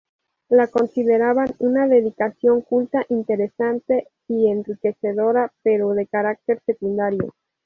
[0.49, 7.35] La consideraban una dedicación culta, interesante y enriquecedora pero de carácter secundario.